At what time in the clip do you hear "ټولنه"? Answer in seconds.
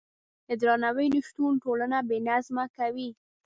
1.63-1.97